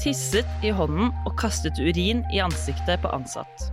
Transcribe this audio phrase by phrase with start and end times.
[0.00, 3.66] tisset i hånden og kastet urin i ansiktet på ansatt.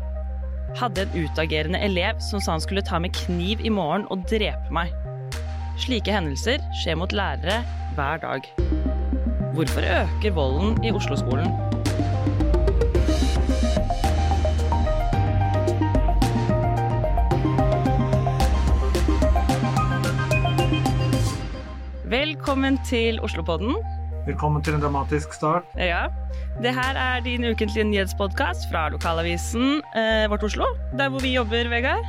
[0.76, 4.74] Hadde en utagerende elev som sa han skulle ta med kniv i morgen og drepe
[4.76, 4.92] meg.
[5.80, 7.62] Slike hendelser skjer mot lærere
[7.96, 8.50] hver dag.
[9.56, 11.48] Hvorfor øker volden i Oslo-skolen?
[22.08, 23.80] Velkommen til Oslopodden.
[24.28, 25.70] Velkommen til en dramatisk start.
[25.80, 26.10] Ja.
[26.60, 30.66] Det her er din ukentlige nyhetspodkast fra lokalavisen eh, Vårt Oslo,
[31.00, 32.04] der hvor vi jobber, Vegard.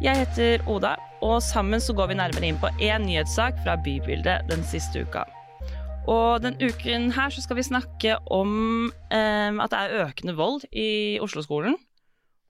[0.00, 4.48] Jeg heter Oda, og sammen så går vi nærmere inn på én nyhetssak fra bybildet
[4.48, 5.26] den siste uka.
[6.08, 10.64] Og den uken her så skal vi snakke om eh, at det er økende vold
[10.72, 11.76] i Oslo-skolen.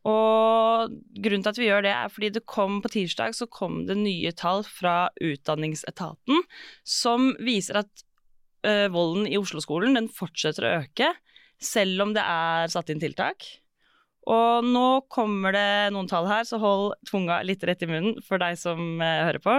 [0.06, 3.82] Og grunnen til at vi gjør det, er fordi det kom på tirsdag så kom
[3.90, 6.44] det nye tall fra Utdanningsetaten
[6.86, 8.04] som viser at
[8.64, 11.12] ø, volden i Oslo-skolen den fortsetter å øke,
[11.62, 13.46] selv om det er satt inn tiltak.
[14.24, 18.40] Og nå kommer det noen tall her, så hold tunga litt rett i munnen for
[18.40, 19.58] deg som uh, hører på.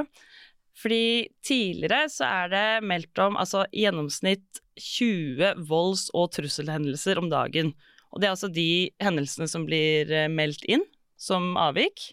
[0.75, 7.30] Fordi tidligere så er det meldt om altså i gjennomsnitt 20 volds- og trusselhendelser om
[7.31, 7.71] dagen.
[8.11, 10.83] Og det er altså de hendelsene som blir eh, meldt inn
[11.19, 12.09] som avvik.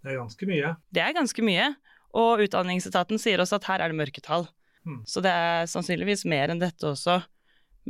[0.00, 0.72] Det er ganske mye.
[0.88, 1.66] Det er ganske mye.
[2.16, 4.48] Og Utdanningsetaten sier også at her er det mørketall.
[4.86, 5.02] Mm.
[5.06, 7.20] Så det er sannsynligvis mer enn dette også.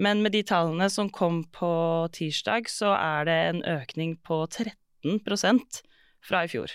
[0.01, 1.73] Men med de tallene som kom på
[2.15, 5.81] tirsdag, så er det en økning på 13%
[6.27, 6.73] fra i fjor.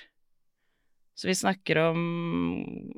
[1.16, 2.02] Så vi snakker om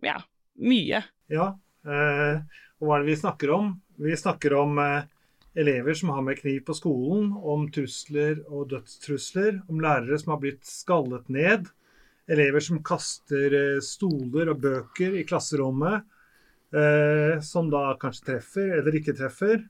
[0.05, 0.17] ja,
[0.57, 1.03] mye.
[1.29, 1.51] Ja.
[1.85, 2.39] Eh,
[2.81, 3.75] og hva er det vi snakker om?
[4.01, 5.05] Vi snakker om eh,
[5.57, 10.41] elever som har med kniv på skolen, om trusler og dødstrusler, om lærere som har
[10.41, 11.69] blitt skallet ned,
[12.27, 16.05] elever som kaster eh, stoler og bøker i klasserommet,
[16.73, 19.61] eh, som da kanskje treffer eller ikke treffer,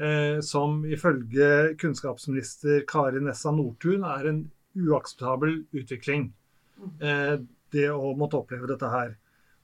[0.00, 4.42] eh, som ifølge kunnskapsminister Kari Nessa Nordtun er en
[4.76, 6.30] uakseptabel utvikling.
[7.00, 7.36] Eh,
[7.72, 9.16] det å måtte oppleve dette her.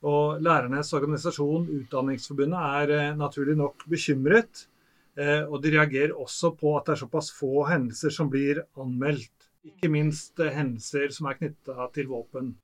[0.03, 4.67] Og Lærernes organisasjon, Utdanningsforbundet, er eh, naturlig nok bekymret.
[5.15, 9.42] Eh, og de reagerer også på at det er såpass få hendelser som blir anmeldt.
[9.67, 12.55] Ikke minst eh, hendelser som er knytta til våpen.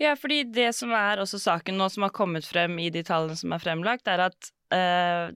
[0.00, 3.36] Ja, fordi det som er også saken nå som har kommet frem i de tallene
[3.38, 5.28] som er fremlagt, er at uh,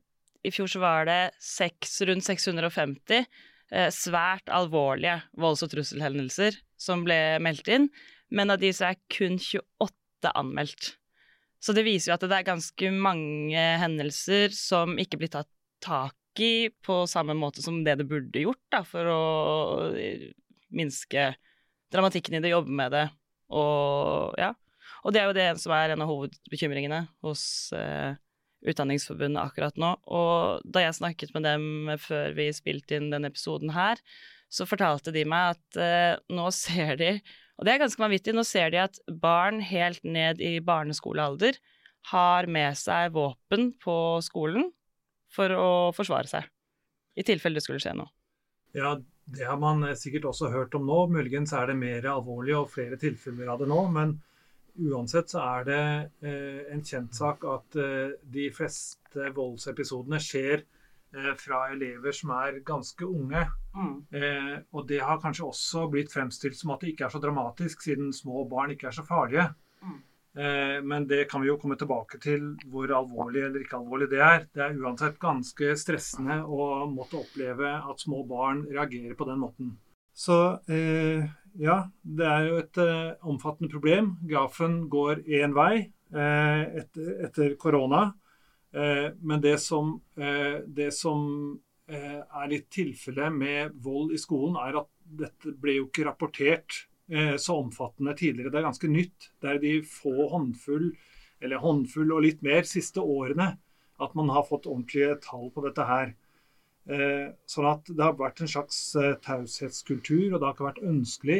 [0.44, 7.04] i fjor så var det 6, rundt 650 uh, svært alvorlige volds- og trusselhendelser som
[7.04, 7.90] ble meldt inn,
[8.32, 10.94] men av de så er kun 28 anmeldt.
[11.60, 15.52] Så det viser jo at det er ganske mange hendelser som ikke blir tatt
[15.84, 19.22] tak i på samme måte som det det burde gjort, da, for å
[19.96, 20.32] eh,
[20.76, 21.32] minske
[21.94, 23.06] dramatikken i det, jobbe med det.
[23.54, 24.52] Og ja.
[25.04, 27.44] Og det er jo det som er en av hovedbekymringene hos
[27.76, 28.16] eh,
[28.64, 29.90] Utdanningsforbundet akkurat nå.
[30.08, 34.00] Og da jeg snakket med dem før vi spilte inn denne episoden her,
[34.48, 37.10] så fortalte de meg at eh, nå ser de,
[37.58, 41.58] og det er ganske vanvittig, nå ser de at barn helt ned i barneskolealder
[42.10, 44.68] har med seg våpen på skolen
[45.32, 46.48] for å forsvare seg.
[47.14, 48.10] I tilfelle det skulle skje noe.
[48.74, 51.00] Ja, det har man eh, sikkert også hørt om nå.
[51.12, 53.80] Muligens er det mer alvorlig og flere tilfeller av det nå.
[53.94, 54.18] Men
[54.90, 55.82] uansett så er det
[56.28, 62.60] eh, en kjent sak at eh, de fleste voldsepisodene skjer eh, fra elever som er
[62.66, 63.46] ganske unge.
[64.14, 67.86] Eh, og det har kanskje også blitt fremstilt som at det ikke er så dramatisk,
[67.86, 69.48] siden små barn ikke er så farlige.
[70.36, 74.22] Eh, men det kan vi jo komme tilbake til hvor alvorlig eller ikke alvorlig det
[74.24, 74.46] er.
[74.50, 79.74] Det er uansett ganske stressende å måtte oppleve at små barn reagerer på den måten.
[80.14, 80.38] Så
[80.70, 81.22] eh,
[81.58, 84.16] ja, det er jo et eh, omfattende problem.
[84.26, 88.12] Grafen går én vei etter, korona.
[88.70, 91.24] Men det som, det som
[91.90, 97.58] er litt tilfellet med vold i skolen, er at dette ble jo ikke rapportert så
[97.60, 98.48] omfattende tidligere.
[98.48, 99.26] Det er ganske nytt.
[99.42, 100.86] Det er de få håndfull,
[101.44, 103.50] eller håndfull og litt mer, siste årene
[104.02, 106.14] at man har fått ordentlige tall på dette her.
[106.84, 110.84] Eh, sånn at det har vært en slags eh, taushetskultur, og det har ikke vært
[110.84, 111.38] ønskelig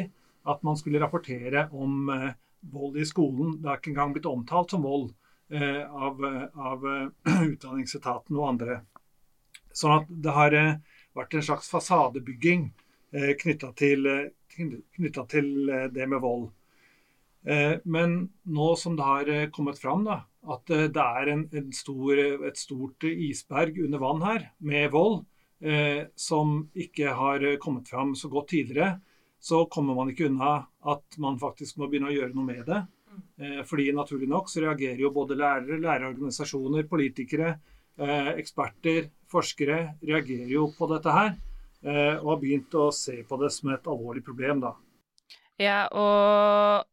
[0.49, 2.31] at man skulle rapportere om eh,
[2.73, 3.59] vold i skolen.
[3.61, 5.11] Det har ikke engang blitt omtalt som vold
[5.53, 6.23] eh, av,
[6.55, 8.79] av eh, Utdanningsetaten og andre.
[9.75, 10.73] Sånn at det har eh,
[11.17, 12.69] vært en slags fasadebygging
[13.13, 14.07] eh, knytta til,
[14.55, 16.47] knyttet til eh, det med vold.
[17.45, 20.21] Eh, men nå som det har eh, kommet fram da,
[20.55, 25.23] at det er en, en stor, et stort isberg under vann her med vold,
[26.19, 28.99] som ikke har kommet fram så godt tidligere,
[29.41, 30.51] så kommer man ikke unna
[30.85, 32.83] at man faktisk må begynne å gjøre noe med det.
[33.65, 37.55] Fordi naturlig nok så reagerer jo både lærere, lærerorganisasjoner, politikere,
[38.37, 41.33] eksperter, forskere reagerer jo på dette her,
[41.83, 44.71] og har begynt å se på det som et alvorlig problem, da.
[45.61, 46.87] Ja, og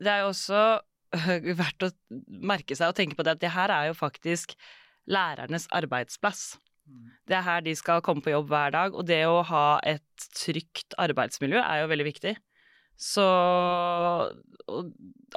[0.00, 0.62] det er jo også
[1.62, 1.90] verdt å
[2.28, 4.54] merke seg og tenke på det at det her er jo faktisk
[5.08, 6.58] lærernes arbeidsplass.
[7.28, 10.28] Det er her de skal komme på jobb hver dag, og det å ha et
[10.36, 12.34] trygt arbeidsmiljø er jo veldig viktig.
[12.98, 13.24] Så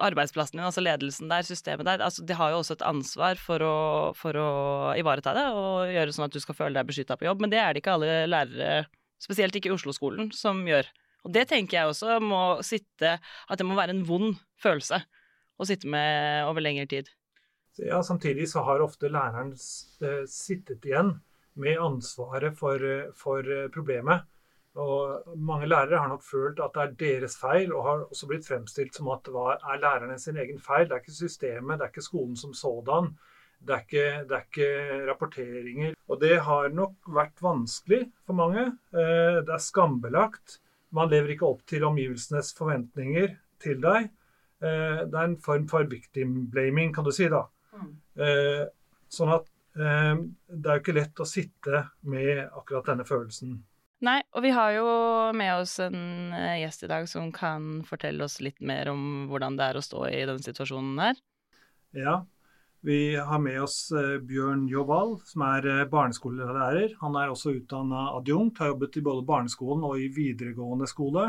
[0.02, 3.62] arbeidsplassen din, altså ledelsen der, systemet der, altså de har jo også et ansvar for
[3.62, 3.76] å,
[4.18, 4.50] for å
[4.98, 7.60] ivareta det og gjøre sånn at du skal føle deg beskytta på jobb, men det
[7.62, 8.88] er det ikke alle lærere,
[9.22, 10.90] spesielt ikke i Oslo-skolen, som gjør.
[11.22, 15.04] Og det tenker jeg også må sitte At det må være en vond følelse
[15.62, 17.12] å sitte med over lengre tid.
[17.78, 21.20] Ja, Samtidig så har ofte læreren eh, sittet igjen
[21.62, 24.26] med ansvaret for, eh, for eh, problemet.
[24.80, 28.48] Og mange lærere har nok følt at det er deres feil, og har også blitt
[28.48, 30.88] fremstilt som at det er lærerne sin egen feil.
[30.88, 33.12] Det er ikke systemet, det er ikke skolen som sådan.
[33.62, 35.96] Det er, ikke, det er ikke rapporteringer.
[36.08, 38.64] Og det har nok vært vanskelig for mange.
[38.96, 40.58] Eh, det er skambelagt.
[40.96, 44.08] Man lever ikke opp til omgivelsenes forventninger til deg.
[44.64, 47.28] Eh, det er en form for victim blaming, kan du si.
[47.30, 47.44] da.
[47.76, 47.92] Mm.
[49.12, 53.54] Sånn at det er jo ikke lett å sitte med akkurat denne følelsen.
[54.02, 54.86] Nei, og vi har jo
[55.38, 59.60] med oss en eh, gjest i dag som kan fortelle oss litt mer om hvordan
[59.60, 61.20] det er å stå i denne situasjonen her.
[61.94, 62.16] Ja,
[62.82, 66.96] vi har med oss eh, Bjørn Jovald, som er eh, barneskolelærer.
[67.04, 71.28] Han er også utdanna adjunkt, har jobbet i både barneskolen og i videregående skole.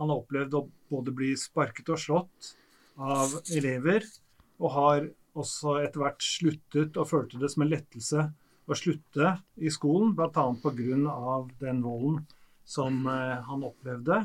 [0.00, 2.54] Han har opplevd å både bli sparket og slått
[2.96, 4.08] av elever,
[4.56, 8.24] og har også etter hvert sluttet og følte det som en lettelse
[8.66, 10.30] å slutte i skolen, bl.a.
[10.62, 11.36] pga.
[11.60, 12.24] den volden
[12.66, 14.24] som eh, han opplevde.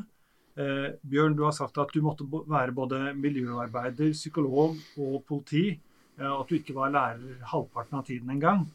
[0.58, 5.68] Eh, Bjørn, du har sagt at du måtte være både miljøarbeider, psykolog og politi.
[6.18, 8.66] Eh, at du ikke var lærer halvparten av tiden engang.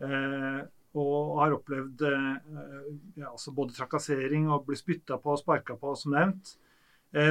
[0.00, 6.14] Og har opplevd ja, altså både trakassering og bli spytta på og sparka på, som
[6.16, 6.54] nevnt.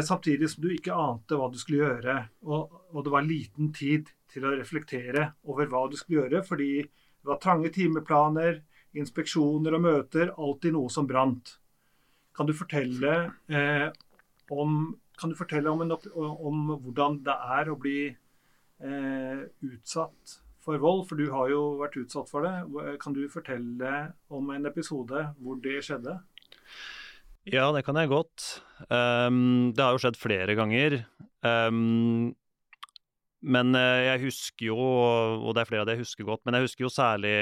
[0.05, 2.19] Samtidig som du ikke ante hva du skulle gjøre.
[2.45, 6.69] Og, og det var liten tid til å reflektere over hva du skulle gjøre, fordi
[7.19, 8.61] det var trange timeplaner,
[8.97, 11.57] inspeksjoner og møter, alltid noe som brant.
[12.35, 13.15] Kan du fortelle,
[13.51, 13.87] eh,
[14.49, 14.77] om,
[15.19, 21.05] kan du fortelle om, en, om, hvordan det er å bli eh, utsatt for vold?
[21.09, 22.95] For du har jo vært utsatt for det.
[23.03, 23.95] Kan du fortelle
[24.31, 26.15] om en episode hvor det skjedde?
[27.49, 28.61] Ja, det kan jeg godt.
[28.87, 31.01] Um, det har jo skjedd flere ganger.
[31.41, 32.35] Um,
[33.41, 36.57] men eh, jeg husker jo, og det er flere av det jeg husker godt, men
[36.57, 37.35] jeg husker jo særlig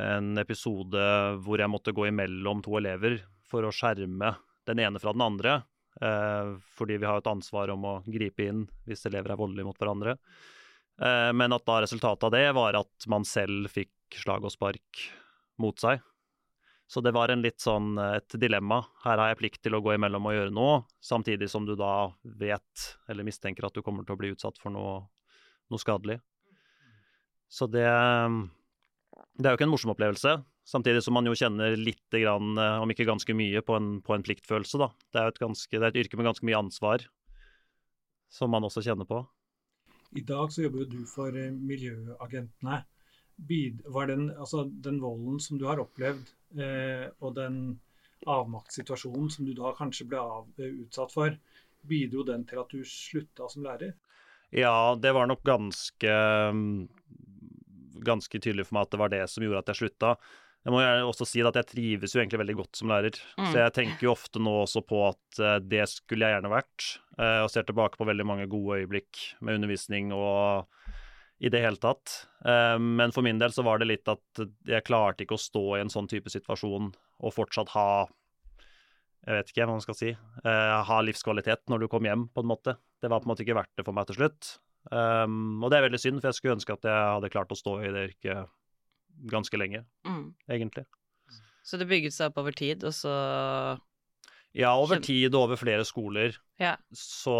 [0.00, 1.04] en episode
[1.44, 4.32] hvor jeg måtte gå imellom to elever for å skjerme
[4.66, 5.60] den ene fra den andre.
[6.00, 9.78] Eh, fordi vi har et ansvar om å gripe inn hvis elever er voldelige mot
[9.78, 10.16] hverandre.
[11.00, 15.04] Eh, men at da resultatet av det var at man selv fikk slag og spark
[15.62, 16.02] mot seg.
[16.86, 18.82] Så det var en litt sånn et dilemma.
[19.06, 22.10] Her har jeg plikt til å gå imellom og gjøre noe, samtidig som du da
[22.22, 24.98] vet eller mistenker at du kommer til å bli utsatt for noe,
[25.72, 26.20] noe skadelig.
[27.48, 27.88] Så det
[29.34, 30.36] Det er jo ikke en morsom opplevelse.
[30.64, 34.22] Samtidig som man jo kjenner lite grann, om ikke ganske mye, på en, på en
[34.24, 34.88] pliktfølelse, da.
[35.12, 37.04] Det er, ganske, det er et yrke med ganske mye ansvar,
[38.32, 39.20] som man også kjenner på.
[40.14, 42.84] I dag så jobber du for eh, Miljøagentene
[43.90, 47.56] var den, altså, den volden som du har opplevd, eh, og den
[48.26, 51.36] avmaktssituasjonen som du da kanskje ble av, eh, utsatt for,
[51.84, 53.94] bidro den til at du slutta som lærer?
[54.54, 56.14] Ja, det var nok ganske,
[58.06, 60.14] ganske tydelig for meg at det var det som gjorde at jeg slutta.
[60.64, 63.18] Jeg må også si at jeg trives jo egentlig veldig godt som lærer.
[63.36, 63.50] Mm.
[63.50, 66.86] Så jeg tenker jo ofte nå også på at uh, det skulle jeg gjerne vært.
[67.14, 70.64] Og ser tilbake på veldig mange gode øyeblikk med undervisning og
[71.42, 72.12] i det hele tatt.
[72.46, 75.64] Eh, men for min del så var det litt at jeg klarte ikke å stå
[75.76, 77.88] i en sånn type situasjon og fortsatt ha
[79.24, 82.44] jeg vet ikke hva man skal si, eh, ha livskvalitet når du kom hjem, på
[82.44, 82.76] en måte.
[83.00, 84.58] Det var på en måte ikke verdt det for meg til slutt.
[84.92, 87.56] Um, og det er veldig synd, for jeg skulle ønske at jeg hadde klart å
[87.56, 88.52] stå i det yrket
[89.32, 90.26] ganske lenge, mm.
[90.52, 90.84] egentlig.
[91.64, 93.14] Så det bygget seg opp over tid, og så
[94.54, 96.36] ja, over tid og over flere skoler.
[96.62, 96.76] Ja.
[96.94, 97.34] Så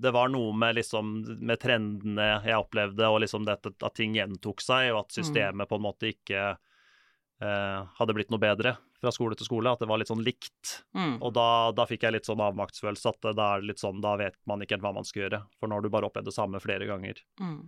[0.00, 4.64] det var noe med, liksom, med trendene jeg opplevde, og liksom dette, at ting gjentok
[4.64, 5.16] seg, og at mm.
[5.18, 5.68] systemet mm.
[5.68, 9.74] på en måte ikke eh, hadde blitt noe bedre fra skole til skole.
[9.76, 10.78] At det var litt sånn likt.
[10.96, 11.18] Mm.
[11.18, 13.12] Og da, da, fikk jeg litt sånn avmaktsfølelse.
[13.12, 15.42] At da er litt sånn, da vet man ikke helt hva man skal gjøre.
[15.60, 17.20] For nå har du bare opplevd det samme flere ganger.
[17.42, 17.60] Mm.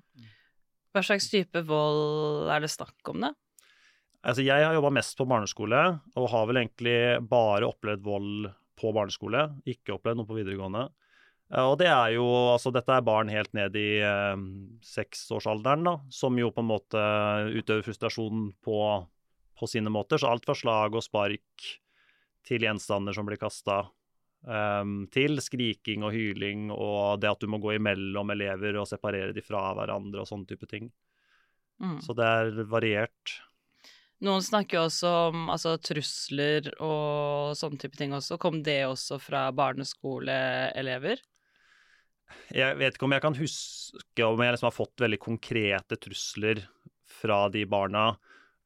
[0.97, 3.35] Hva slags type vold er det snakk om, da?
[4.23, 5.79] Altså, jeg har jobba mest på barneskole,
[6.17, 6.99] og har vel egentlig
[7.29, 8.53] bare opplevd vold
[8.83, 10.89] på barneskole, ikke opplevd noe på videregående.
[11.61, 14.45] Og det er jo Altså, dette er barn helt ned i eh,
[14.87, 17.03] seksårsalderen, da, som jo på en måte
[17.53, 18.79] utøver frustrasjon på,
[19.59, 20.21] på sine måter.
[20.21, 21.67] Så alt fra slag og spark
[22.47, 23.85] til gjenstander som blir kasta,
[24.43, 29.35] um, til skriking og hyling og det at du må gå imellom elever og separere
[29.37, 30.91] de fra hverandre og sånne type ting.
[31.83, 31.99] Mm.
[32.03, 33.37] Så det er variert.
[34.23, 38.39] Noen snakker jo også om altså, trusler og sånne type ting også.
[38.39, 41.23] Kom det også fra barneskoleelever?
[42.55, 46.63] Jeg vet ikke om jeg kan huske om jeg liksom har fått veldig konkrete trusler
[47.21, 48.13] fra de barna.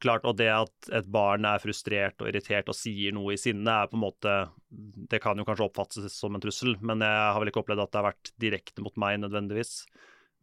[0.02, 3.72] Klart, og det at et barn er frustrert og irritert og sier noe i sinne,
[3.72, 4.34] er på en måte
[4.68, 7.94] Det kan jo kanskje oppfattes som en trussel, men jeg har vel ikke opplevd at
[7.94, 9.86] det har vært direkte mot meg nødvendigvis.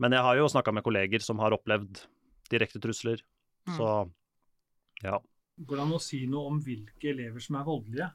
[0.01, 2.01] Men jeg har jo snakka med kolleger som har opplevd
[2.49, 3.21] direkte trusler,
[3.63, 3.77] Mm.
[3.77, 3.89] så
[5.01, 5.19] ja.
[5.57, 8.07] Går det an å si noe om hvilke elever som er voldelige?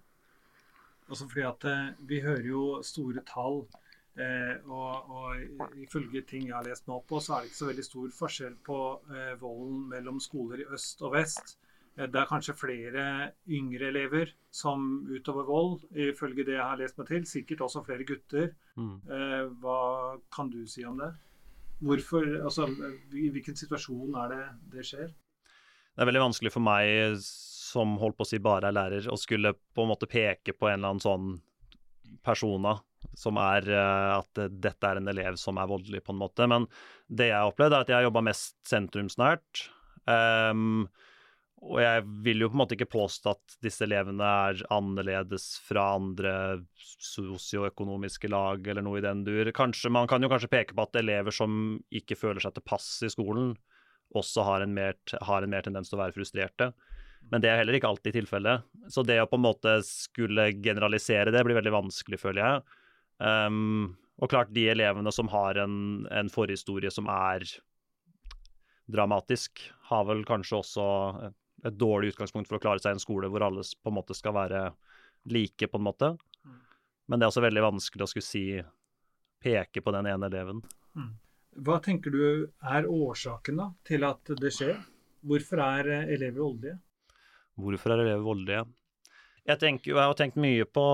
[1.08, 3.62] Altså fordi at eh, Vi hører jo store tall,
[4.18, 7.70] eh, og, og ifølge ting jeg har lest meg på, så er det ikke så
[7.70, 8.80] veldig stor forskjell på
[9.14, 11.54] eh, volden mellom skoler i øst og vest.
[11.96, 13.06] Eh, Det er kanskje flere
[13.48, 17.24] yngre elever som utøver vold, ifølge det jeg har lest meg til.
[17.26, 18.50] Sikkert også flere gutter.
[18.76, 18.96] Mm.
[19.08, 19.78] Eh, Hva
[20.34, 21.12] kan du si om det?
[21.80, 22.66] Hvorfor, altså,
[23.14, 24.44] I hvilken situasjon er det
[24.74, 25.12] det skjer?
[25.98, 29.16] Det er veldig vanskelig for meg som holdt på å si bare er lærer, å
[29.18, 31.32] skulle på en måte peke på en eller annen sånn
[32.22, 32.76] persona
[33.18, 36.46] som er eh, at dette er en elev som er voldelig, på en måte.
[36.46, 36.68] Men
[37.10, 39.64] det jeg har opplevd, er at jeg har jobba mest sentrumsnært.
[40.06, 40.86] Um,
[41.58, 45.88] og jeg vil jo på en måte ikke påstå at disse elevene er annerledes fra
[45.96, 46.32] andre
[46.78, 49.50] sosioøkonomiske lag eller noe i den dur.
[49.56, 52.86] Kanskje, man kan jo kanskje peke på at elever som ikke føler seg til pass
[53.02, 53.56] i skolen,
[54.16, 54.96] også har en, mer,
[55.26, 56.72] har en mer tendens til å være frustrerte.
[57.28, 58.64] Men det er heller ikke alltid tilfellet.
[58.88, 62.78] Så det å på en måte skulle generalisere det blir veldig vanskelig, føler jeg.
[63.18, 67.44] Um, og klart, de elevene som har en, en forhistorie som er
[68.88, 69.60] dramatisk,
[69.90, 70.86] har vel kanskje også
[71.68, 74.16] et dårlig utgangspunkt for å klare seg i en skole hvor alle på en måte
[74.16, 74.68] skal være
[75.28, 76.12] like, på en måte.
[77.08, 78.44] Men det er også veldig vanskelig å skulle si
[79.42, 80.62] peke på den ene eleven.
[81.58, 84.76] Hva tenker du er årsaken da, til at det skjer?
[85.26, 86.78] Hvorfor er eh, elever voldelige?
[87.58, 88.64] Hvorfor er elever voldelige?
[89.48, 90.86] Jeg, tenker, jeg har tenkt mye på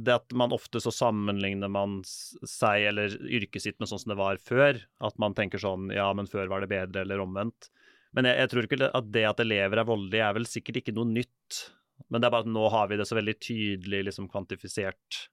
[0.00, 4.18] det at man ofte så sammenligner man seg eller yrket sitt med sånn som det
[4.20, 4.80] var før.
[5.04, 7.68] At man tenker sånn ja, men før var det bedre, eller omvendt.
[8.16, 10.96] Men jeg, jeg tror ikke at det at elever er voldelige, er vel sikkert ikke
[10.96, 11.60] noe nytt.
[12.08, 15.24] Men det er bare at nå har vi det så veldig tydelig liksom, kvantifisert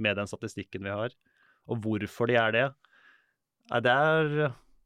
[0.00, 1.14] med den statistikken vi har.
[1.70, 2.66] Og hvorfor de er det,
[3.70, 4.30] Nei, det er,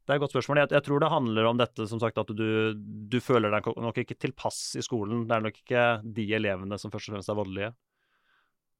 [0.05, 0.61] det er et godt spørsmål.
[0.63, 4.01] Jeg, jeg, tror det handler om dette, som sagt, at du, du føler deg nok
[4.03, 5.25] ikke tilpass i skolen.
[5.25, 5.85] Det er nok ikke
[6.17, 7.71] de elevene som først og fremst er voldelige.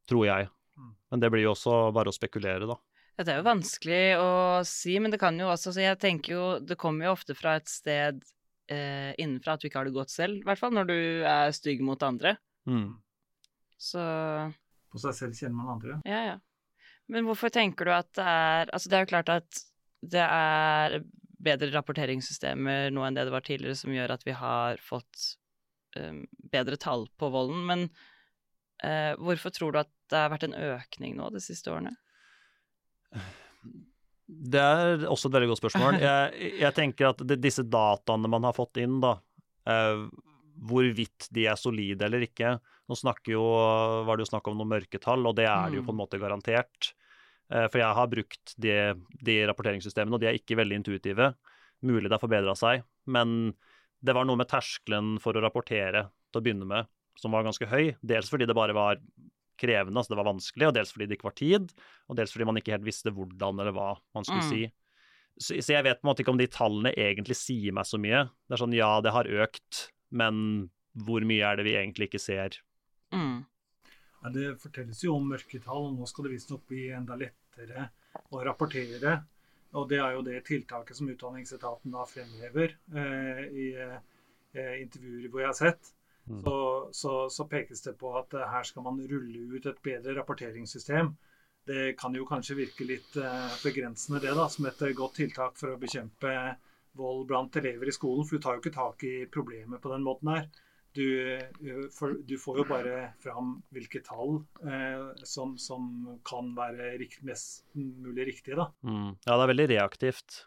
[0.09, 0.51] Tror jeg.
[1.09, 2.77] Men det blir jo også bare å spekulere, da.
[3.15, 4.31] Dette er jo vanskelig å
[4.67, 5.85] si, men det kan jo også si.
[5.85, 8.19] jeg tenker jo Det kommer jo ofte fra et sted
[8.67, 10.97] eh, innenfra at du ikke har det godt selv, i hvert fall når du
[11.31, 12.35] er stygg mot andre.
[12.67, 12.89] Mm.
[13.79, 14.03] Så
[14.91, 16.01] På seg selv kjenner man andre.
[16.07, 16.35] Ja, ja.
[17.11, 19.63] Men hvorfor tenker du at det er Altså, det er jo klart at
[20.11, 20.99] det er
[21.45, 25.31] bedre rapporteringssystemer nå enn det det var tidligere, som gjør at vi har fått
[25.99, 27.65] um, bedre tall på volden.
[27.69, 27.87] Men
[28.83, 31.95] uh, hvorfor tror du at det har vært en økning nå de siste årene?
[34.25, 35.99] Det er også et veldig godt spørsmål.
[36.07, 39.17] Jeg, jeg tenker at det, disse dataene man har fått inn, da,
[39.69, 40.07] uh,
[40.65, 43.41] hvorvidt de er solide eller ikke Nå snakker jo,
[44.05, 46.19] var det jo snakk om noen mørketall, og det er det jo på en måte
[46.21, 46.91] garantert.
[47.53, 48.75] Uh, for jeg har brukt de,
[49.25, 51.31] de rapporteringssystemene, og de er ikke veldig intuitive.
[51.85, 53.53] Mulig det har forbedra seg, men
[54.05, 57.67] det var noe med terskelen for å rapportere til å begynne med som var ganske
[57.69, 57.93] høy.
[58.03, 58.99] Dels fordi det bare var
[59.61, 61.69] krevende, altså det var vanskelig, og dels fordi det ikke var tid,
[62.11, 64.49] og dels fordi man ikke helt visste hvordan eller hva man skulle Mm.
[64.51, 64.65] si.
[65.39, 67.99] Så, så jeg vet på en måte ikke om de tallene egentlig sier meg så
[67.99, 68.25] mye.
[68.47, 70.69] Det er sånn ja, det har økt, men
[71.05, 72.59] hvor mye er det vi egentlig ikke ser?
[73.15, 73.45] Mm.
[74.33, 77.89] Det fortelles jo om mørketall, og nå skal det visstnok bli enda lettere
[78.31, 79.19] å rapportere.
[79.75, 85.43] Og det er jo det tiltaket som Utdanningsetaten da fremhever eh, i eh, intervjuer hvor
[85.43, 85.91] jeg har sett.
[86.29, 86.41] Mm.
[86.41, 90.15] Så, så, så, pekes det på at eh, her skal man rulle ut et bedre
[90.17, 91.11] rapporteringssystem.
[91.65, 95.59] Det kan jo kanskje virke litt eh, begrensende det da, som et eh, godt tiltak
[95.59, 96.31] for å bekjempe
[96.95, 98.25] vold blant elever i skolen.
[98.25, 100.47] For du tar jo ikke tak i problemet på den måten her.
[100.95, 105.89] Du, eh, for, du får jo bare fram hvilke tall eh, som, som,
[106.27, 108.55] kan være rikt, mest mulig riktige.
[108.61, 108.69] da.
[108.87, 109.09] Mm.
[109.25, 110.45] Ja, det er veldig reaktivt.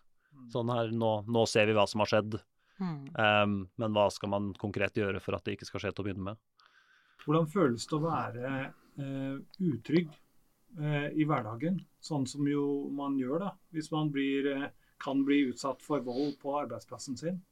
[0.52, 2.38] Sånn her, nå, nå ser vi hva som har skjedd.
[2.78, 3.00] Mm.
[3.19, 6.07] Um, men hva skal man konkret gjøre for at det ikke skal skje til å
[6.07, 6.40] begynne med?
[7.25, 9.35] Hvordan føles det å være eh,
[9.67, 10.12] utrygg
[10.78, 12.62] eh, i hverdagen, sånn som jo
[12.95, 14.71] man gjør da, hvis man blir, eh,
[15.02, 17.43] kan bli utsatt for vold på arbeidsplassen sin?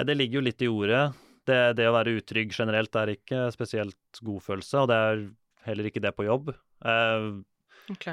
[0.00, 1.02] Det ligger jo litt i ordet.
[1.48, 5.22] Det, det å være utrygg generelt er ikke spesielt god følelse, og det er
[5.66, 6.52] heller ikke det på jobb.
[6.84, 7.40] Uh,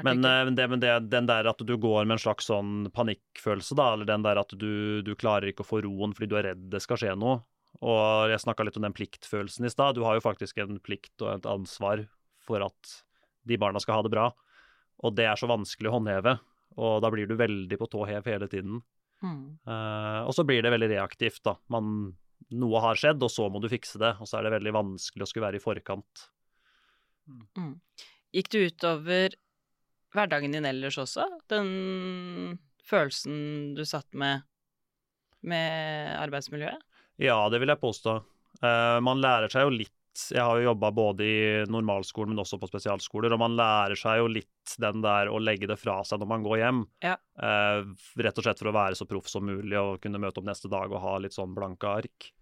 [0.02, 3.92] men, det, men det, den der at du går med en slags sånn panikkfølelse, da,
[3.94, 6.66] eller den der at du, du klarer ikke å få roen fordi du er redd
[6.72, 7.42] det skal skje noe.
[7.84, 9.94] Og jeg snakka litt om den pliktfølelsen i stad.
[9.94, 12.02] Du har jo faktisk en plikt og et ansvar
[12.42, 12.94] for at
[13.46, 14.28] de barna skal ha det bra.
[15.04, 16.38] Og det er så vanskelig å håndheve,
[16.78, 18.80] og da blir du veldig på tå hev hele tiden.
[19.22, 19.58] Mm.
[19.66, 21.54] Uh, og så blir det veldig reaktivt, da.
[21.70, 22.16] Man,
[22.58, 24.14] noe har skjedd, og så må du fikse det.
[24.22, 26.24] Og så er det veldig vanskelig å skulle være i forkant.
[28.34, 29.36] Gikk det utover
[30.14, 31.26] hverdagen din ellers også?
[31.52, 34.46] Den følelsen du satt med
[35.46, 36.82] med arbeidsmiljøet?
[37.22, 38.18] Ja, det vil jeg påstå.
[38.62, 39.94] Uh, man lærer seg jo litt
[40.32, 44.22] Jeg har jo jobba både i normalskolen, men også på spesialskoler, og man lærer seg
[44.22, 46.80] jo litt den der å legge det fra seg når man går hjem.
[47.04, 47.14] Ja.
[47.38, 47.84] Eh,
[48.24, 50.70] rett og slett for å være så proff som mulig og kunne møte opp neste
[50.72, 52.32] dag og ha litt sånn blanke ark.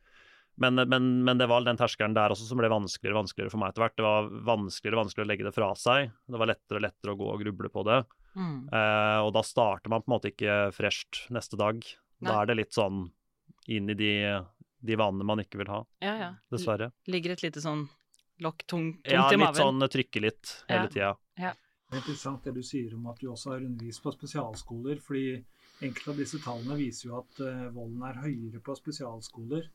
[0.56, 3.61] Men, men, men det var den terskelen der også som ble vanskeligere og vanskeligere for
[3.61, 3.97] meg etter hvert.
[3.99, 6.14] Det var vanskeligere og vanskeligere å legge det fra seg.
[6.25, 7.99] Det var lettere og lettere å gå og gruble på det.
[8.37, 8.56] Mm.
[8.73, 11.85] Eh, og da starter man på en måte ikke fresht neste dag.
[11.85, 12.30] Nei.
[12.30, 13.04] Da er det litt sånn
[13.68, 14.12] inn i de,
[14.86, 16.30] de vanene man ikke vil ha, Ja, ja.
[16.52, 16.92] dessverre.
[17.10, 17.86] Ligger et lite sånn
[18.44, 20.88] lokk tung, tungt Ja, i litt sånn trykke litt hele Ja.
[20.88, 21.54] tida.
[21.86, 24.98] Det er interessant det du sier om at du også har undervist på spesialskoler.
[25.00, 25.44] fordi
[25.82, 29.68] enkelte av disse tallene viser jo at uh, volden er høyere på spesialskoler.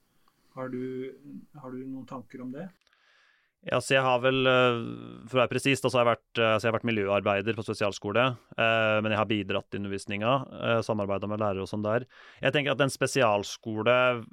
[0.55, 1.13] Har du,
[1.61, 2.69] har du noen tanker om det?
[3.63, 4.79] Ja, så jeg har vel, eh,
[5.29, 7.63] for å være presis, altså så har jeg vært, eh, jeg har vært miljøarbeider på
[7.63, 8.23] spesialskole.
[8.57, 12.07] eh, Men jeg har bidratt i undervisninga, samarbeida med lærere og sånn der.
[12.41, 14.25] Jeg tenker at en spesialskole,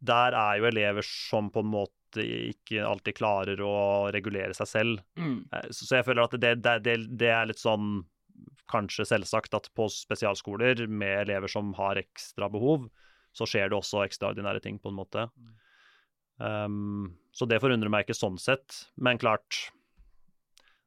[0.00, 3.74] der er jo elever som på en måte ikke alltid klarer å
[4.12, 5.02] regulere seg selv.
[5.20, 5.44] Mm.
[5.52, 8.00] Eh, Så jeg føler at det, det, det, det er litt sånn
[8.70, 12.88] kanskje selvsagt at på spesialskoler med elever som har ekstra behov,
[13.36, 15.26] så skjer det også ekstraordinære ting, på en måte.
[16.40, 18.86] Um, så det forundrer meg ikke sånn sett.
[18.96, 19.68] Men klart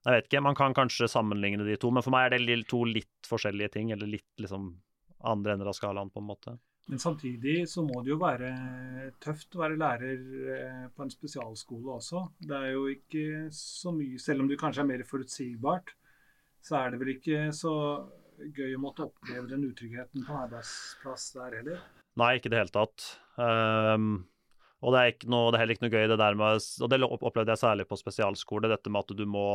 [0.04, 2.82] Jeg vet ikke, man kan kanskje sammenligne de to, men for meg er det to
[2.84, 4.74] litt forskjellige ting, eller litt liksom
[5.24, 6.58] andre ender av skalaen, på en måte.
[6.92, 8.50] Men samtidig så må det jo være
[9.24, 12.26] tøft å være lærer eh, på en spesialskole også.
[12.44, 15.94] Det er jo ikke så mye Selv om det kanskje er mer forutsigbart,
[16.64, 17.74] så er det vel ikke så
[18.58, 21.82] gøy å måtte oppleve den utryggheten på arbeidsplass der heller.
[22.20, 23.08] Nei, ikke i det hele tatt.
[23.40, 24.26] Um,
[24.84, 26.90] og det er, ikke noe, det er heller ikke noe gøy det der med Og
[26.92, 29.46] det opplevde jeg særlig på spesialskole, dette med at du må,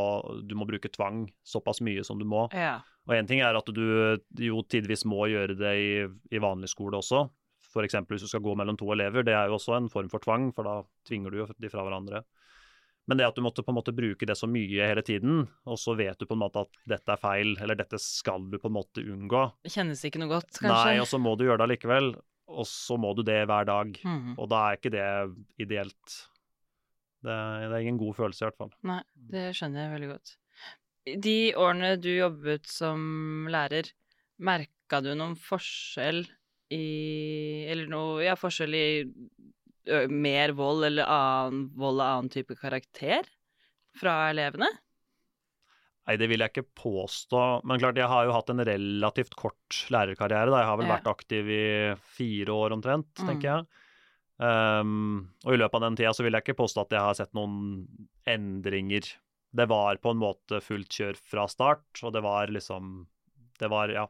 [0.40, 2.46] du må bruke tvang såpass mye som du må.
[2.56, 2.78] Ja.
[3.04, 3.82] Og én ting er at du
[4.40, 5.92] jo tidvis må gjøre det i,
[6.32, 7.26] i vanlig skole også.
[7.68, 7.98] F.eks.
[8.08, 9.26] hvis du skal gå mellom to elever.
[9.26, 11.84] Det er jo også en form for tvang, for da tvinger du jo de fra
[11.84, 12.24] hverandre.
[13.08, 15.78] Men det at du måtte på en måte bruke det så mye hele tiden, og
[15.80, 18.68] så vet du på en måte at dette er feil, eller dette skal du på
[18.68, 19.46] en måte unngå.
[19.64, 20.74] Det kjennes ikke noe godt, kanskje?
[20.74, 22.12] Nei, og så må du gjøre det allikevel.
[22.48, 23.92] Og så må du det hver dag.
[24.04, 24.34] Mm.
[24.38, 25.06] Og da er ikke det
[25.60, 26.16] ideelt.
[27.24, 28.72] Det, det er ingen god følelse, i hvert fall.
[28.88, 30.34] Nei, det skjønner jeg veldig godt.
[31.28, 33.90] De årene du jobbet som lærer,
[34.38, 36.24] merka du noen forskjell
[36.74, 38.88] i Eller noe Ja, forskjell i
[40.12, 43.24] mer vold eller annen vold av annen type karakter
[43.96, 44.68] fra elevene?
[46.08, 47.40] Nei, det vil jeg ikke påstå.
[47.68, 50.48] Men klart, jeg har jo hatt en relativt kort lærerkarriere.
[50.48, 50.62] Da.
[50.62, 50.96] Jeg har vel Ja.
[50.96, 53.26] vært aktiv i fire år omtrent, Mm.
[53.28, 53.66] tenker jeg.
[54.40, 57.14] Um, og i løpet av den tida så vil jeg ikke påstå at jeg har
[57.18, 57.86] sett noen
[58.26, 59.02] endringer.
[59.54, 63.06] Det var på en måte fullt kjør fra start, og det var liksom
[63.58, 64.06] Det var, ja.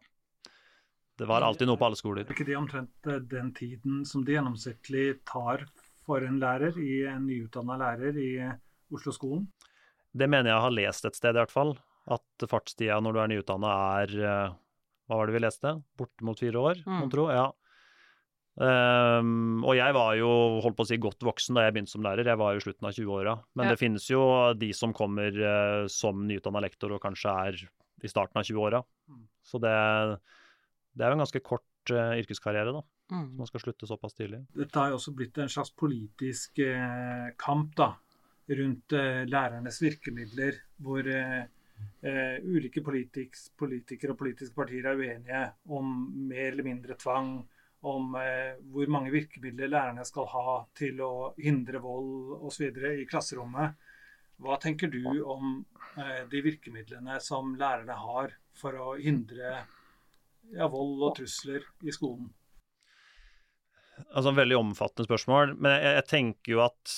[1.17, 2.21] Det var alltid noe på alle skoler.
[2.21, 5.65] Er ikke det omtrent eh, den tiden som det gjennomsnittlig tar
[6.05, 8.53] for en lærer, i en nyutdanna lærer i eh,
[8.93, 9.47] Oslo-skolen?
[10.15, 11.79] Det mener jeg har lest et sted, i hvert fall.
[12.09, 14.53] At fartstida når du er nyutdanna er eh,
[15.09, 15.73] Hva var det vi leste?
[15.97, 16.99] Bortimot fire år, Mm.
[17.01, 17.29] mon tro.
[17.33, 17.47] Ja.
[18.59, 20.29] Um, og jeg var jo
[20.65, 22.65] holdt på å si godt voksen da jeg begynte som lærer, jeg var jo i
[22.65, 23.35] slutten av 20-åra.
[23.55, 23.71] Men Ja.
[23.73, 24.23] det finnes jo
[24.59, 27.61] de som kommer uh, som nyutdanna lektor og kanskje er
[28.03, 28.83] i starten av 20-åra.
[29.09, 29.23] Mm.
[29.47, 29.71] Så det,
[30.97, 32.83] det er jo en ganske kort uh, yrkeskarriere, da.
[33.15, 33.37] Mm.
[33.39, 34.43] Man skal slutte såpass tidlig.
[34.59, 37.93] Dette har jo også blitt en slags politisk uh, kamp da,
[38.49, 38.91] rundt
[39.29, 41.43] lærernes virkemidler, hvor eh,
[42.03, 45.95] eh, ulike politik politikere og politiske partier er uenige om
[46.31, 47.39] mer eller mindre tvang,
[47.89, 52.71] om eh, hvor mange virkemidler lærerne skal ha til å hindre vold osv.
[53.03, 53.77] i klasserommet.
[54.39, 55.61] Hva tenker du om
[55.99, 59.63] eh, de virkemidlene som lærerne har for å hindre
[60.55, 62.29] ja, vold og trusler i skolen?
[64.15, 65.57] Altså, veldig omfattende spørsmål.
[65.59, 66.95] Men jeg, jeg tenker jo at,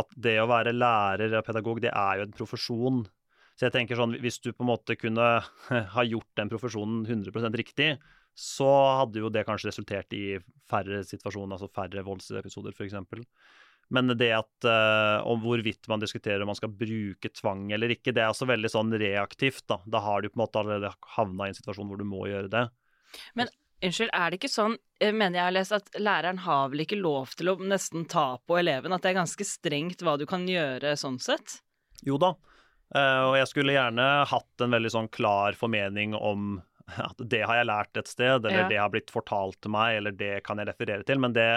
[0.00, 3.04] at det å være lærer og pedagog, det er jo en profesjon.
[3.54, 5.28] Så jeg tenker sånn, hvis du på en måte kunne
[5.96, 7.94] ha gjort den profesjonen 100% riktig,
[8.34, 10.40] så hadde jo det kanskje resultert i
[10.70, 12.96] færre situasjoner, altså færre voldsepisoder f.eks.
[13.94, 18.14] Men det at uh, om hvorvidt man diskuterer om man skal bruke tvang eller ikke,
[18.16, 19.66] det er også veldig sånn reaktivt.
[19.70, 22.24] Da Da har du på en måte allerede havna i en situasjon hvor du må
[22.30, 22.64] gjøre det.
[23.38, 23.52] Men
[23.84, 26.98] unnskyld, er det ikke sånn, eh, mener jeg har lest, at læreren har vel ikke
[26.98, 28.96] lov til å nesten ta på eleven?
[28.96, 31.60] At det er ganske strengt hva du kan gjøre sånn sett?
[32.04, 32.32] Jo da,
[32.94, 37.68] og jeg skulle gjerne hatt en veldig sånn klar formening om at det har jeg
[37.70, 38.68] lært et sted, eller ja.
[38.70, 41.20] det har blitt fortalt til meg, eller det kan jeg referere til.
[41.22, 41.48] Men det,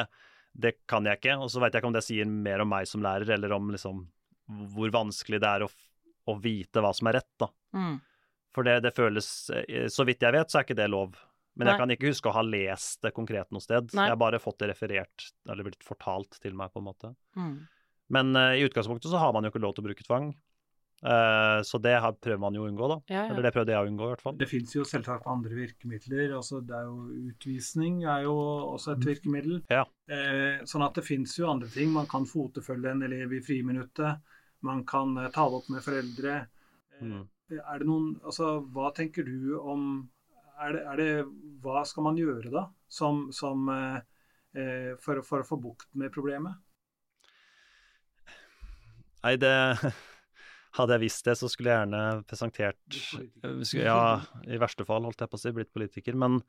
[0.55, 1.37] det kan jeg ikke.
[1.43, 3.71] Og så veit jeg ikke om det sier mer om meg som lærer, eller om
[3.73, 4.05] liksom
[4.47, 5.71] hvor vanskelig det er å,
[6.31, 7.49] å vite hva som er rett, da.
[7.75, 7.97] Mm.
[8.55, 11.17] For det, det, føles eh, Så vidt jeg vet, så er ikke det lov.
[11.57, 11.73] Men Nei.
[11.73, 13.91] jeg kan ikke huske å ha lest det konkret noe sted.
[13.97, 14.07] Nei.
[14.07, 17.11] Jeg har bare fått det referert, eller blitt fortalt til meg, på en måte.
[17.37, 17.55] Mm.
[18.13, 20.31] Men uh, i utgangspunktet så har man jo ikke lov til å bruke tvang.
[20.97, 22.95] Uh, så det har, prøver man jo å unngå, da.
[23.05, 23.25] Ja, ja.
[23.29, 24.37] Eller det prøvde jeg å unngå, i hvert fall.
[24.39, 26.33] Det fins jo selvsagt andre virkemidler.
[26.39, 28.33] altså det er jo Utvisning er jo
[28.73, 29.07] også et mm.
[29.11, 29.59] virkemiddel.
[29.69, 29.83] Ja.
[30.09, 31.93] Uh, sånn at det fins jo andre ting.
[31.93, 34.35] Man kan fotefølge en elev i friminuttet.
[34.65, 36.41] Man kan uh, ta det opp med foreldre.
[36.97, 37.23] Mm.
[37.61, 40.07] Er det noen Altså, hva tenker du om
[40.57, 41.11] er det, er det
[41.61, 43.69] Hva skal man gjøre da, som, som
[45.03, 46.57] for, for å få bukt med problemet?
[49.21, 49.53] Nei, det
[50.77, 52.99] hadde jeg visst det, så skulle jeg gjerne presentert
[53.77, 53.99] Ja,
[54.47, 56.17] i verste fall, holdt jeg på å si, blitt politiker.
[56.17, 56.41] Men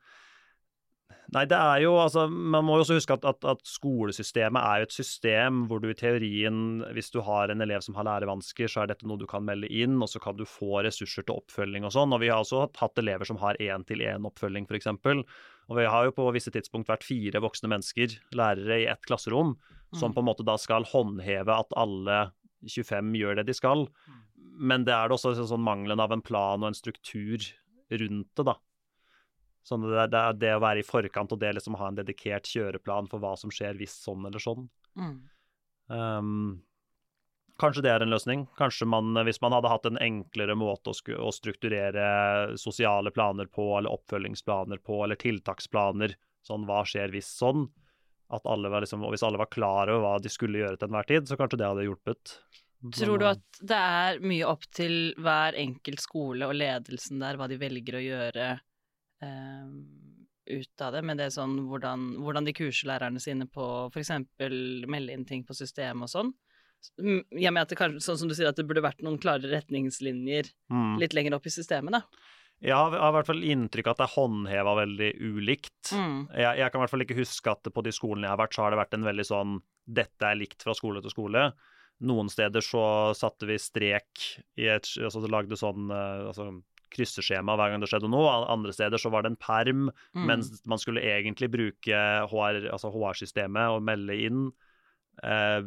[1.33, 4.81] Nei, det er jo altså Man må jo også huske at, at, at, skolesystemet er
[4.81, 8.69] jo et system hvor du i teorien, hvis du har en elev som har lærevansker,
[8.71, 11.37] så er dette noe du kan melde inn, og så kan du få ressurser til
[11.37, 12.15] oppfølging og sånn.
[12.15, 14.89] Og vi har også hatt elever som har én-til-én-oppfølging, f.eks.
[15.69, 19.53] Og vi har jo på visse tidspunkt vært fire voksne mennesker, lærere, i ett klasserom,
[19.93, 20.17] som mm.
[20.17, 22.23] på en måte da skal håndheve at alle
[22.67, 23.85] 25 gjør det de skal.
[24.35, 27.43] Men det er det også sånn mangelen av en plan og en struktur
[27.89, 28.55] rundt det, da.
[29.65, 33.09] Sånn det, det, det å være i forkant og det liksom ha en dedikert kjøreplan
[33.11, 34.65] for hva som skjer hvis sånn eller sånn.
[34.97, 35.13] Mm.
[35.89, 36.31] Um,
[37.61, 38.47] kanskje det er en løsning.
[38.57, 43.67] Kanskje man, hvis man hadde hatt en enklere måte å, å strukturere sosiale planer på,
[43.77, 47.67] eller oppfølgingsplaner på, eller tiltaksplaner, sånn hva skjer hvis sånn,
[48.29, 50.89] at alle var liksom, og hvis alle var klar over hva de skulle gjøre til
[50.89, 52.35] enhver tid, så kanskje det hadde hjulpet.
[52.95, 57.49] Tror du at det er mye opp til hver enkelt skole og ledelsen der, hva
[57.51, 58.45] de velger å gjøre
[59.25, 59.73] eh,
[60.49, 64.13] ut av det, med det sånn hvordan, hvordan de kurser lærerne sine på f.eks.
[64.39, 66.31] melde inn ting på systemet og sånn?
[67.03, 69.49] Jeg mener at det kanskje, sånn som du sier, at det burde vært noen klare
[69.51, 70.95] retningslinjer mm.
[71.01, 72.05] litt lenger opp i systemet, da.
[72.59, 75.91] Jeg har, i hvert fall inntrykk av at det er håndheva veldig ulikt.
[75.95, 76.15] Mm.
[76.33, 78.55] Jeg, jeg, kan i hvert fall ikke huske at på de skolene jeg har vært,
[78.55, 81.45] så har det vært en veldig sånn Dette er likt fra skole til skole.
[82.09, 82.83] Noen steder så
[83.17, 84.25] satte vi strek
[84.59, 86.51] i et Altså lagde sånn eh, altså,
[86.93, 88.31] krysseskjema hver gang det skjedde noe.
[88.51, 90.25] Andre steder så var det en perm, mm.
[90.29, 94.47] mens man skulle egentlig bruke HR, altså HR-systemet og melde inn.
[95.23, 95.61] Eh,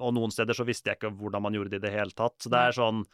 [0.00, 2.38] og noen steder så visste jeg ikke hvordan man gjorde det i det hele tatt.
[2.42, 3.04] Så det er sånn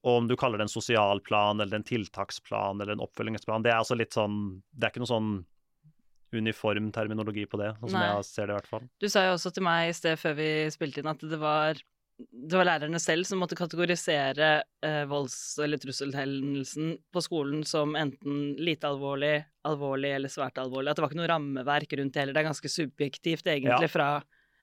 [0.00, 3.72] og om du kaller det en sosial plan eller en tiltaksplan eller en oppfølgingsplan, det
[3.72, 5.32] er altså litt sånn Det er ikke noe sånn
[6.30, 8.84] uniform terminologi på det, sånn som jeg ser det i hvert fall.
[9.02, 11.80] Du sa jo også til meg i sted før vi spilte inn at det var,
[12.20, 14.50] det var lærerne selv som måtte kategorisere
[14.86, 20.92] eh, volds- eller trusselhendelsen på skolen som enten lite alvorlig, alvorlig eller svært alvorlig.
[20.92, 22.38] At det var ikke noe rammeverk rundt det heller.
[22.38, 23.94] Det er ganske subjektivt egentlig ja.
[23.98, 24.10] fra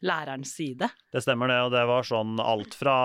[0.06, 0.90] lærerens side.
[1.14, 2.98] Det stemmer det, og det var sånn alt fra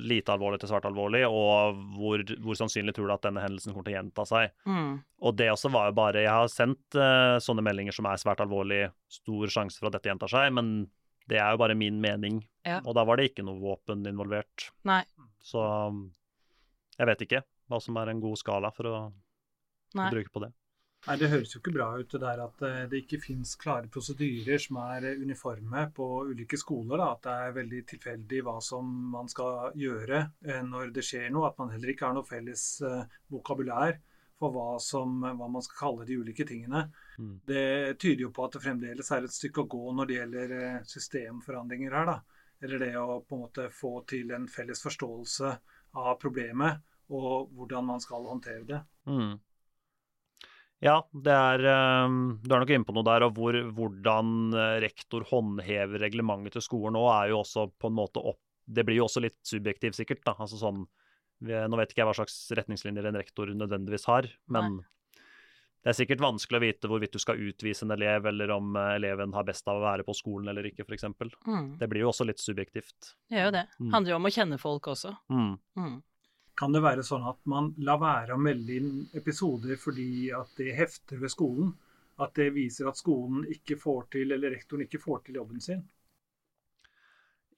[0.00, 3.88] lite alvorlig til svært alvorlig, og hvor, hvor sannsynlig tror du at denne hendelsen kommer
[3.88, 4.54] til å gjenta seg.
[4.64, 4.94] Mm.
[5.20, 8.40] Og det også var jo bare Jeg har sendt uh, sånne meldinger som er svært
[8.44, 10.88] alvorlig, stor sjanse for at dette gjentar seg, men
[11.30, 12.40] det er jo bare min mening.
[12.66, 12.80] Ja.
[12.84, 14.70] Og da var det ikke noe våpen involvert.
[14.88, 15.02] Nei.
[15.44, 15.60] Så
[16.96, 18.96] jeg vet ikke hva som er en god skala for å,
[19.94, 20.50] å bruke på det.
[21.06, 23.88] Nei, Det høres jo ikke bra ut det der at eh, det ikke finnes klare
[23.92, 27.00] prosedyrer som er eh, uniforme på ulike skoler.
[27.00, 27.06] Da.
[27.14, 31.48] At det er veldig tilfeldig hva som man skal gjøre eh, når det skjer noe.
[31.48, 32.66] At man heller ikke har noe felles
[33.32, 33.96] vokabulær
[34.40, 36.86] for hva, som, hva man skal kalle de ulike tingene.
[37.16, 37.34] Mm.
[37.48, 40.54] Det tyder jo på at det fremdeles er et stykke å gå når det gjelder
[40.88, 42.12] systemforandringer her.
[42.12, 42.46] da.
[42.60, 45.52] Eller det å på en måte få til en felles forståelse
[46.00, 48.80] av problemet og hvordan man skal håndtere det.
[49.08, 49.38] Mm.
[50.80, 53.26] Ja, det er, ehm, du er nok inne på noe der.
[53.26, 57.98] Og hvor, hvordan eh, rektor håndhever reglementet til skolen nå, er jo også på en
[57.98, 58.40] måte opp
[58.70, 60.22] Det blir jo også litt subjektivt, sikkert.
[60.24, 60.84] da, altså sånn,
[61.40, 64.84] Nå vet ikke jeg hva slags retningslinjer en rektor nødvendigvis har, men Nei.
[65.80, 68.90] det er sikkert vanskelig å vite hvorvidt du skal utvise en elev, eller om eh,
[68.98, 71.08] eleven har best av å være på skolen eller ikke, f.eks.
[71.48, 71.78] Mm.
[71.80, 73.14] Det blir jo også litt subjektivt.
[73.26, 73.64] Det gjør jo det.
[73.80, 73.90] Mm.
[73.96, 75.14] Handler jo om å kjenne folk også.
[75.32, 75.54] Mm.
[75.80, 75.96] Mm.
[76.60, 80.74] Kan det være sånn at man lar være å melde inn episoder fordi at det
[80.76, 81.70] hefter ved skolen?
[82.20, 85.80] At det viser at skolen ikke får til, eller rektoren ikke får til jobben sin?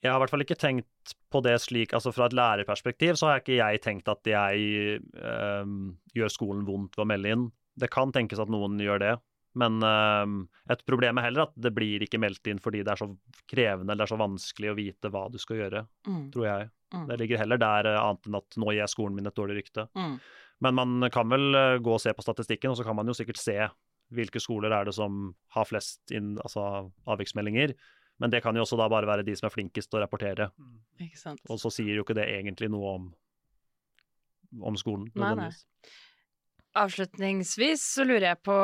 [0.02, 3.30] Jeg har i hvert fall ikke tenkt på det slik, altså fra et lærerperspektiv så
[3.30, 5.74] har ikke jeg tenkt at jeg øh,
[6.14, 7.44] gjør skolen vondt ved å melde inn.
[7.78, 9.12] Det kan tenkes at noen gjør det,
[9.58, 10.26] men uh,
[10.72, 13.08] et problem er heller at det blir ikke meldt inn fordi det er så
[13.50, 16.22] krevende eller det er så vanskelig å vite hva du skal gjøre, Mm.
[16.32, 16.70] tror jeg.
[16.92, 17.06] Mm.
[17.08, 19.60] Det ligger heller der uh, annet enn at nå gir jeg skolen min et dårlig
[19.62, 19.86] rykte.
[19.96, 20.18] Mm.
[20.62, 23.16] Men man kan vel uh, gå og se på statistikken, og så kan man jo
[23.16, 23.56] sikkert se
[24.12, 27.72] hvilke skoler er det som har flest inn, altså avviksmeldinger.
[28.20, 30.50] Men det kan jo også da bare være de som er flinkest til å rapportere.
[31.18, 31.40] Sant.
[31.48, 33.06] Og så sier jo ikke det egentlig noe om,
[34.60, 35.08] om skolen.
[35.14, 35.64] Nei, nødvendigvis.
[36.82, 38.58] Avslutningsvis så lurer jeg på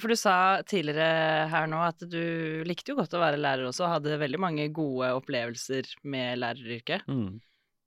[0.00, 3.84] For du sa tidligere her nå at du likte jo godt å være lærer også,
[3.86, 7.06] og hadde veldig mange gode opplevelser med læreryrket.
[7.06, 7.38] Mm.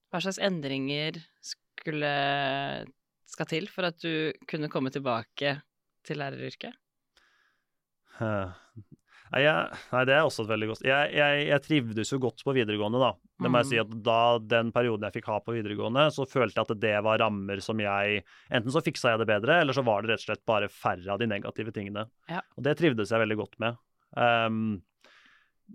[0.08, 2.14] Hva slags endringer skulle
[3.28, 5.58] skal til for at du kunne komme tilbake
[6.08, 6.78] til læreryrket?
[8.24, 8.56] Eh,
[9.34, 12.44] Nei, jeg, nei, det er også et veldig godt jeg, jeg, jeg trivdes jo godt
[12.48, 13.10] på videregående, da.
[13.38, 13.70] Det må jeg Mm.
[13.70, 14.22] si at da
[14.56, 17.80] den perioden jeg fikk ha på videregående, så følte jeg at det var rammer som
[17.84, 20.70] jeg Enten så fiksa jeg det bedre, eller så var det rett og slett bare
[20.72, 22.08] færre av de negative tingene.
[22.32, 22.42] Ja.
[22.58, 23.78] Og det trivdes jeg veldig godt med.
[24.16, 24.82] Um,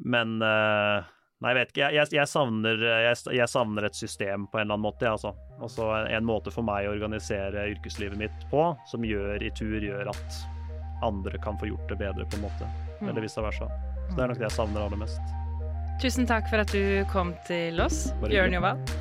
[0.03, 1.05] men uh,
[1.43, 1.87] Nei, jeg vet ikke.
[1.91, 5.33] Jeg, jeg, savner, jeg, savner et system på en eller annen måte, jeg, altså.
[5.59, 9.83] Altså en, en måte for meg å organisere yrkeslivet mitt på, som gjør i tur
[9.83, 10.39] gjør at
[11.03, 12.71] andre kan få gjort det bedre, på en måte.
[13.03, 13.11] Mm.
[13.11, 13.69] Eller vice versa.
[14.09, 15.39] Så det er nok det jeg savner aller mest.
[16.03, 19.01] Tusen takk for at du kom til oss, Bjørn hyggelig.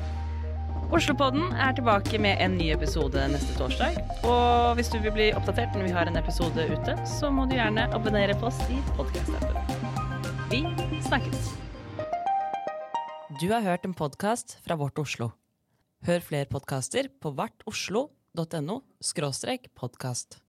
[0.92, 3.96] Oslopodden er tilbake med en ny episode neste torsdag.
[4.28, 7.56] Og hvis du vil bli oppdatert når vi har en episode ute, så må du
[7.56, 9.56] gjerne abonnere på oss i podkast-appen.
[10.52, 10.60] Vi
[11.08, 11.48] snakkes!
[13.40, 15.32] Du har hørt en podkast fra Vårt Oslo.
[16.04, 18.82] Hør flere podkaster på vartoslo.no
[19.80, 20.40] podkast.